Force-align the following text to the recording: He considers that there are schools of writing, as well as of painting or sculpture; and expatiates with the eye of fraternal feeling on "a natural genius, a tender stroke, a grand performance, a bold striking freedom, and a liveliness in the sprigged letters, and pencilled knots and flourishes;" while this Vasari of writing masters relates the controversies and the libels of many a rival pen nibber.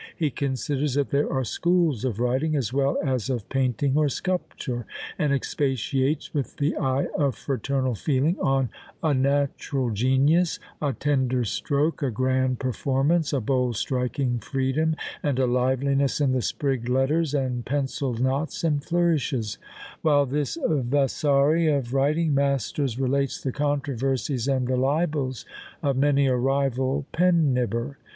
He 0.17 0.31
considers 0.31 0.95
that 0.95 1.11
there 1.11 1.31
are 1.31 1.43
schools 1.43 2.03
of 2.05 2.19
writing, 2.19 2.55
as 2.55 2.73
well 2.73 2.97
as 3.05 3.29
of 3.29 3.47
painting 3.49 3.95
or 3.95 4.09
sculpture; 4.09 4.87
and 5.19 5.31
expatiates 5.31 6.33
with 6.33 6.57
the 6.57 6.75
eye 6.75 7.05
of 7.15 7.35
fraternal 7.35 7.93
feeling 7.93 8.35
on 8.39 8.71
"a 9.03 9.13
natural 9.13 9.91
genius, 9.91 10.57
a 10.81 10.91
tender 10.93 11.43
stroke, 11.45 12.01
a 12.01 12.09
grand 12.09 12.57
performance, 12.57 13.31
a 13.31 13.39
bold 13.39 13.75
striking 13.75 14.39
freedom, 14.39 14.95
and 15.21 15.37
a 15.37 15.45
liveliness 15.45 16.19
in 16.19 16.31
the 16.31 16.41
sprigged 16.41 16.89
letters, 16.89 17.35
and 17.35 17.63
pencilled 17.63 18.19
knots 18.19 18.63
and 18.63 18.83
flourishes;" 18.83 19.59
while 20.01 20.25
this 20.25 20.57
Vasari 20.67 21.67
of 21.67 21.93
writing 21.93 22.33
masters 22.33 22.97
relates 22.99 23.39
the 23.39 23.51
controversies 23.51 24.47
and 24.47 24.65
the 24.67 24.77
libels 24.77 25.45
of 25.83 25.95
many 25.95 26.25
a 26.25 26.35
rival 26.35 27.05
pen 27.11 27.53
nibber. 27.53 27.97